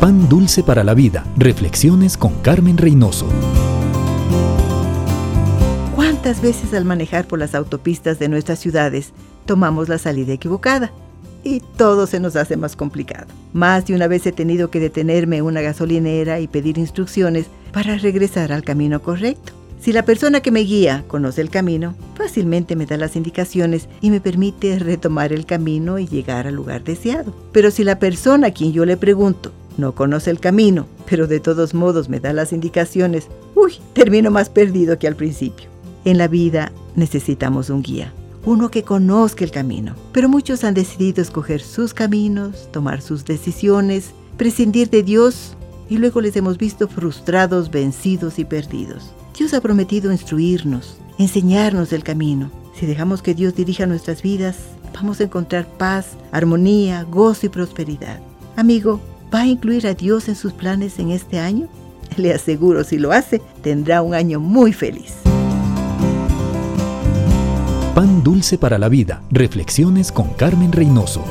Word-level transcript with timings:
Pan 0.00 0.28
Dulce 0.28 0.62
para 0.62 0.84
la 0.84 0.94
Vida. 0.94 1.24
Reflexiones 1.36 2.16
con 2.16 2.32
Carmen 2.34 2.78
Reynoso. 2.78 3.26
¿Cuántas 5.96 6.40
veces 6.40 6.72
al 6.72 6.84
manejar 6.84 7.26
por 7.26 7.40
las 7.40 7.56
autopistas 7.56 8.20
de 8.20 8.28
nuestras 8.28 8.60
ciudades 8.60 9.12
tomamos 9.44 9.88
la 9.88 9.98
salida 9.98 10.32
equivocada? 10.32 10.92
Y 11.42 11.58
todo 11.76 12.06
se 12.06 12.20
nos 12.20 12.36
hace 12.36 12.56
más 12.56 12.76
complicado. 12.76 13.26
Más 13.52 13.86
de 13.86 13.96
una 13.96 14.06
vez 14.06 14.24
he 14.26 14.30
tenido 14.30 14.70
que 14.70 14.78
detenerme 14.78 15.38
en 15.38 15.44
una 15.46 15.62
gasolinera 15.62 16.38
y 16.38 16.46
pedir 16.46 16.78
instrucciones 16.78 17.46
para 17.72 17.98
regresar 17.98 18.52
al 18.52 18.62
camino 18.62 19.02
correcto. 19.02 19.52
Si 19.80 19.92
la 19.92 20.04
persona 20.04 20.40
que 20.40 20.52
me 20.52 20.60
guía 20.60 21.02
conoce 21.08 21.40
el 21.40 21.50
camino, 21.50 21.96
fácilmente 22.14 22.76
me 22.76 22.86
da 22.86 22.96
las 22.98 23.16
indicaciones 23.16 23.88
y 24.00 24.10
me 24.10 24.20
permite 24.20 24.78
retomar 24.78 25.32
el 25.32 25.44
camino 25.44 25.98
y 25.98 26.06
llegar 26.06 26.46
al 26.46 26.54
lugar 26.54 26.84
deseado. 26.84 27.34
Pero 27.50 27.72
si 27.72 27.82
la 27.82 27.98
persona 27.98 28.48
a 28.48 28.52
quien 28.52 28.72
yo 28.72 28.84
le 28.84 28.96
pregunto 28.96 29.50
no 29.78 29.94
conoce 29.94 30.30
el 30.30 30.40
camino, 30.40 30.86
pero 31.08 31.26
de 31.26 31.40
todos 31.40 31.72
modos 31.72 32.08
me 32.08 32.20
da 32.20 32.32
las 32.32 32.52
indicaciones, 32.52 33.28
uy, 33.54 33.74
termino 33.94 34.30
más 34.30 34.50
perdido 34.50 34.98
que 34.98 35.08
al 35.08 35.16
principio. 35.16 35.68
En 36.04 36.18
la 36.18 36.28
vida 36.28 36.72
necesitamos 36.96 37.70
un 37.70 37.82
guía, 37.82 38.12
uno 38.44 38.70
que 38.70 38.82
conozca 38.82 39.44
el 39.44 39.50
camino, 39.50 39.94
pero 40.12 40.28
muchos 40.28 40.64
han 40.64 40.74
decidido 40.74 41.22
escoger 41.22 41.60
sus 41.60 41.94
caminos, 41.94 42.68
tomar 42.72 43.00
sus 43.00 43.24
decisiones, 43.24 44.12
prescindir 44.36 44.90
de 44.90 45.02
Dios 45.02 45.56
y 45.88 45.98
luego 45.98 46.20
les 46.20 46.36
hemos 46.36 46.58
visto 46.58 46.88
frustrados, 46.88 47.70
vencidos 47.70 48.38
y 48.38 48.44
perdidos. 48.44 49.12
Dios 49.36 49.54
ha 49.54 49.60
prometido 49.60 50.10
instruirnos, 50.10 50.98
enseñarnos 51.18 51.92
el 51.92 52.02
camino. 52.02 52.50
Si 52.74 52.86
dejamos 52.86 53.22
que 53.22 53.34
Dios 53.34 53.54
dirija 53.54 53.86
nuestras 53.86 54.22
vidas, 54.22 54.56
vamos 54.94 55.20
a 55.20 55.24
encontrar 55.24 55.66
paz, 55.66 56.16
armonía, 56.32 57.04
gozo 57.04 57.46
y 57.46 57.48
prosperidad. 57.48 58.20
Amigo, 58.56 59.00
¿Va 59.32 59.40
a 59.40 59.46
incluir 59.46 59.86
a 59.86 59.94
Dios 59.94 60.28
en 60.28 60.36
sus 60.36 60.52
planes 60.52 60.98
en 60.98 61.10
este 61.10 61.38
año? 61.38 61.68
Le 62.16 62.32
aseguro, 62.32 62.82
si 62.84 62.98
lo 62.98 63.12
hace, 63.12 63.42
tendrá 63.62 64.00
un 64.02 64.14
año 64.14 64.40
muy 64.40 64.72
feliz. 64.72 65.16
Pan 67.94 68.22
dulce 68.22 68.56
para 68.58 68.78
la 68.78 68.88
vida. 68.88 69.22
Reflexiones 69.30 70.12
con 70.12 70.28
Carmen 70.30 70.72
Reynoso. 70.72 71.24